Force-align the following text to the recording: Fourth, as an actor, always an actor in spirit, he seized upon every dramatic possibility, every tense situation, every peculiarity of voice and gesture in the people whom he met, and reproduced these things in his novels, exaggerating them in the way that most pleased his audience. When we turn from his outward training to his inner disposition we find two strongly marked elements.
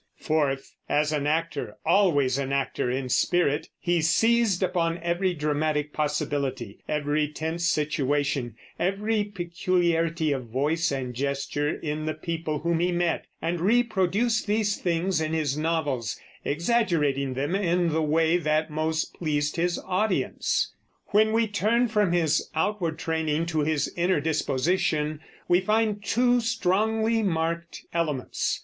Fourth, 0.17 0.73
as 0.89 1.13
an 1.13 1.27
actor, 1.27 1.77
always 1.85 2.39
an 2.39 2.51
actor 2.51 2.89
in 2.89 3.07
spirit, 3.07 3.69
he 3.77 4.01
seized 4.01 4.63
upon 4.63 4.97
every 4.97 5.31
dramatic 5.35 5.93
possibility, 5.93 6.79
every 6.89 7.27
tense 7.27 7.67
situation, 7.67 8.55
every 8.79 9.23
peculiarity 9.23 10.31
of 10.31 10.47
voice 10.49 10.91
and 10.91 11.13
gesture 11.13 11.69
in 11.69 12.07
the 12.07 12.15
people 12.15 12.57
whom 12.57 12.79
he 12.79 12.91
met, 12.91 13.25
and 13.43 13.61
reproduced 13.61 14.47
these 14.47 14.75
things 14.75 15.21
in 15.21 15.33
his 15.33 15.55
novels, 15.55 16.19
exaggerating 16.43 17.35
them 17.35 17.53
in 17.53 17.89
the 17.89 18.01
way 18.01 18.37
that 18.37 18.71
most 18.71 19.13
pleased 19.13 19.55
his 19.55 19.77
audience. 19.85 20.73
When 21.09 21.31
we 21.31 21.45
turn 21.45 21.87
from 21.89 22.11
his 22.11 22.49
outward 22.55 22.97
training 22.97 23.45
to 23.45 23.59
his 23.59 23.93
inner 23.95 24.19
disposition 24.19 25.19
we 25.47 25.61
find 25.61 26.03
two 26.03 26.39
strongly 26.41 27.21
marked 27.21 27.85
elements. 27.93 28.59